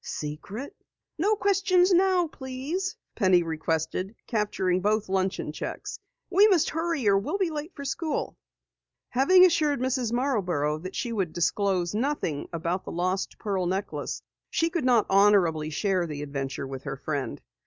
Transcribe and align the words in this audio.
"Secret?" 0.03 0.75
"No 1.19 1.35
questions 1.35 1.93
now, 1.93 2.25
please," 2.25 2.95
Penny 3.13 3.43
requested, 3.43 4.15
capturing 4.25 4.81
both 4.81 5.07
luncheon 5.09 5.51
checks. 5.51 5.99
"We 6.31 6.47
must 6.47 6.71
hurry 6.71 7.07
or 7.07 7.19
we'll 7.19 7.37
be 7.37 7.51
late 7.51 7.75
for 7.75 7.85
school." 7.85 8.35
Having 9.09 9.45
assured 9.45 9.79
Mrs. 9.79 10.11
Marborough 10.11 10.79
that 10.79 10.95
she 10.95 11.13
would 11.13 11.33
disclose 11.33 11.93
nothing 11.93 12.49
about 12.51 12.83
the 12.83 12.91
lost 12.91 13.37
pearl 13.37 13.67
necklace, 13.67 14.23
she 14.49 14.71
could 14.71 14.85
not 14.85 15.05
honorably 15.07 15.69
share 15.69 16.07
the 16.07 16.23
adventure 16.23 16.65
with 16.65 16.81
her 16.85 16.97
friend. 16.97 17.39